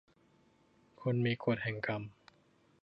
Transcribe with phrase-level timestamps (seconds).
[1.01, 2.01] คนมีกฎแห่งกรรม